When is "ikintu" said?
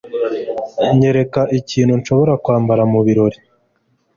1.59-1.93